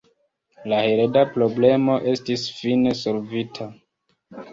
La 0.71 0.77
hereda 0.85 1.21
problemo 1.35 1.97
estis 2.13 2.45
fine 2.61 2.95
solvita. 3.03 3.69